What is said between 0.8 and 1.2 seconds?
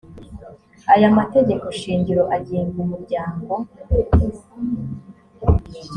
aya